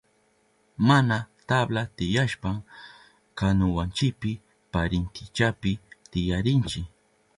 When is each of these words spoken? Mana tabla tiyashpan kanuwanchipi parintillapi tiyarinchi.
Mana 0.87 1.17
tabla 1.49 1.83
tiyashpan 1.97 2.57
kanuwanchipi 3.39 4.31
parintillapi 4.71 5.71
tiyarinchi. 6.11 6.81